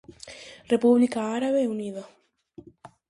República 0.73 1.19
Árabe 1.35 1.67
Unida. 1.67 2.03